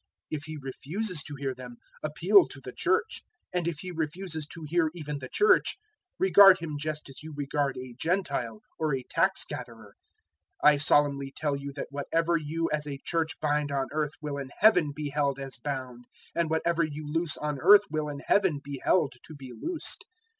018:017 0.33 0.37
If 0.39 0.43
he 0.45 0.57
refuses 0.59 1.23
to 1.25 1.35
hear 1.35 1.53
them, 1.53 1.75
appeal 2.01 2.47
to 2.47 2.59
the 2.59 2.71
Church; 2.73 3.21
and 3.53 3.67
if 3.67 3.77
he 3.81 3.91
refuses 3.91 4.47
to 4.47 4.65
hear 4.67 4.89
even 4.95 5.19
the 5.19 5.29
Church, 5.29 5.77
regard 6.17 6.57
him 6.57 6.79
just 6.79 7.07
as 7.07 7.21
you 7.21 7.31
regard 7.37 7.77
a 7.77 7.93
Gentile 7.95 8.61
or 8.79 8.95
a 8.95 9.03
tax 9.03 9.45
gatherer. 9.45 9.93
018:018 10.65 10.71
I 10.71 10.77
solemnly 10.77 11.33
tell 11.37 11.55
you 11.55 11.71
that 11.73 11.91
whatever 11.91 12.35
you 12.35 12.67
as 12.73 12.87
a 12.87 12.97
Church 13.05 13.39
bind 13.39 13.71
on 13.71 13.89
earth 13.91 14.13
will 14.23 14.39
in 14.39 14.49
Heaven 14.57 14.91
be 14.91 15.09
held 15.11 15.37
as 15.37 15.57
bound, 15.59 16.05
and 16.33 16.49
whatever 16.49 16.83
you 16.83 17.07
loose 17.07 17.37
on 17.37 17.59
earth 17.59 17.83
will 17.91 18.09
in 18.09 18.21
Heaven 18.25 18.57
be 18.63 18.81
held 18.83 19.13
to 19.21 19.35
be 19.35 19.53
loosed. 19.53 20.03